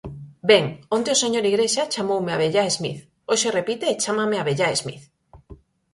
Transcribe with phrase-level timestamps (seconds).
[0.49, 5.03] Ben, onte o señor Igrexa chamoume Abellá Smith; hoxe repite e chámame Abellá Smith.